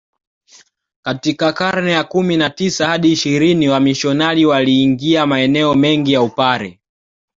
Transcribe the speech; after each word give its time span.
Katika 1.05 1.53
karne 1.53 1.91
ya 1.91 2.03
kumi 2.03 2.37
na 2.37 2.49
tisa 2.49 2.87
hadi 2.87 3.11
ishirini 3.11 3.69
wamisionari 3.69 4.45
waliingia 4.45 5.25
maeneo 5.25 5.73
mengi 5.73 6.13
ya 6.13 6.21
Upare 6.21 6.79